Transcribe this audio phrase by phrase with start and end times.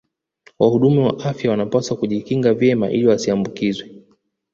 [0.59, 3.89] Wahudumu wa afya wanapaswa kujikinga vyema ili wasiambukizwe